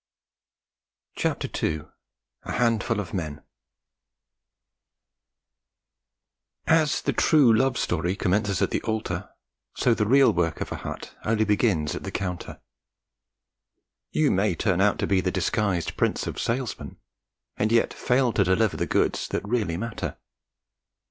A 1.23 1.83
HANDFUL 2.47 2.99
OF 2.99 3.13
MEN 3.13 3.43
As 6.65 7.03
'the 7.03 7.13
true 7.13 7.55
love 7.55 7.77
story 7.77 8.15
commences 8.15 8.63
at 8.63 8.71
the 8.71 8.81
altar,' 8.81 9.29
so 9.75 9.93
the 9.93 10.07
real 10.07 10.33
work 10.33 10.59
of 10.59 10.71
a 10.71 10.77
hut 10.77 11.15
only 11.23 11.45
begins 11.45 11.93
at 11.95 12.01
the 12.01 12.09
counter. 12.09 12.59
You 14.09 14.31
may 14.31 14.55
turn 14.55 14.81
out 14.81 14.97
to 14.97 15.05
be 15.05 15.21
the 15.21 15.29
disguised 15.29 15.95
prince 15.97 16.25
of 16.25 16.39
salesmen, 16.41 16.97
and 17.55 17.71
yet 17.71 17.93
fail 17.93 18.33
to 18.33 18.43
deliver 18.43 18.77
the 18.77 18.87
goods 18.87 19.27
that 19.27 19.47
really 19.47 19.77
matter. 19.77 20.17